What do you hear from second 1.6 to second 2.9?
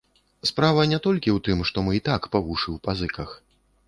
што мы і так па вушы ў